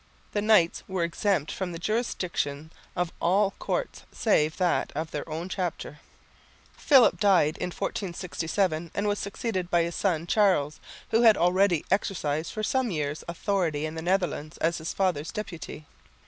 [0.31, 5.47] The knights were exempt from the jurisdiction of all courts, save that of their own
[5.47, 5.99] chapter.
[6.75, 10.79] Philip died in 1467 and was succeeded by his son, Charles,
[11.11, 15.85] who had already exercised for some years authority in the Netherlands as his father's deputy.